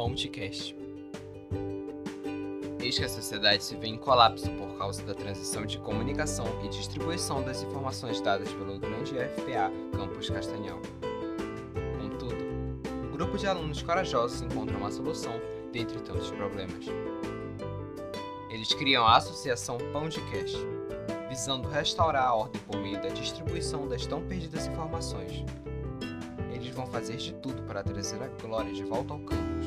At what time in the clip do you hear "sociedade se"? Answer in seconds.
3.10-3.76